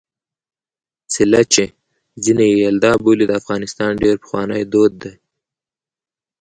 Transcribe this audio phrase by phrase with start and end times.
[1.13, 1.63] څِله چې
[2.23, 5.13] ځيني يې یلدا بولي د افغانستان ډېر پخوانی دود دی.